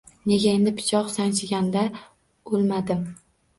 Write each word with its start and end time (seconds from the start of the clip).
Nega 0.29 0.53
endi 0.59 0.73
pichoq 0.79 1.11
sanchishganda 1.17 1.85
o‘lmadim? 2.55 3.07